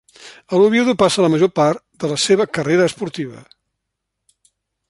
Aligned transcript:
A 0.55 0.61
l'Oviedo 0.61 0.95
passa 1.01 1.25
la 1.25 1.29
major 1.33 1.51
part 1.59 1.83
de 2.05 2.11
la 2.13 2.19
seva 2.25 2.49
carrera 2.59 2.91
esportiva. 2.93 3.47